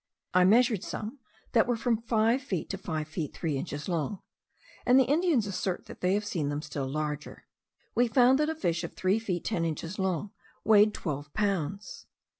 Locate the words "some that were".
0.83-1.75